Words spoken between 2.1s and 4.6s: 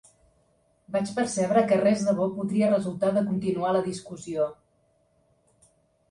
bo podria resultar de continuar la discussió.